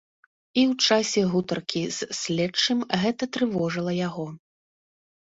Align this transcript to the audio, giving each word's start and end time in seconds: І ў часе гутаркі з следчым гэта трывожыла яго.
І 0.59 0.61
ў 0.71 0.85
часе 0.85 1.21
гутаркі 1.33 1.83
з 1.97 2.07
следчым 2.21 2.79
гэта 3.03 3.29
трывожыла 3.37 3.91
яго. 4.07 4.27